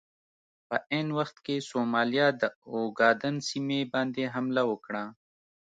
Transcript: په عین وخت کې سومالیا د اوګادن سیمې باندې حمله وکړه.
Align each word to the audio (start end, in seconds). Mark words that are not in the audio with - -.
په 0.67 0.75
عین 0.91 1.07
وخت 1.19 1.37
کې 1.45 1.55
سومالیا 1.69 2.27
د 2.41 2.43
اوګادن 2.73 3.35
سیمې 3.49 3.81
باندې 3.93 4.23
حمله 4.33 4.61
وکړه. 4.71 5.03